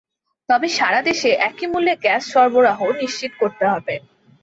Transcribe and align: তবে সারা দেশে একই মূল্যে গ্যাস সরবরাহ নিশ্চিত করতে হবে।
তবে 0.49 0.67
সারা 0.77 0.99
দেশে 1.01 1.29
একই 1.47 1.65
মূল্যে 1.71 1.93
গ্যাস 2.03 2.23
সরবরাহ 2.31 2.79
নিশ্চিত 3.01 3.31
করতে 3.41 3.65
হবে। 3.67 3.95